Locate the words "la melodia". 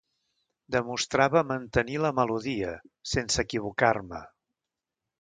2.05-2.75